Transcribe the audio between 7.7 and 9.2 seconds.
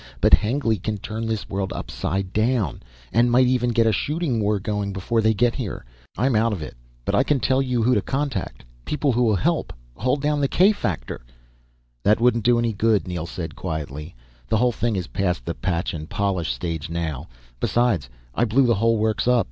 who to contact, people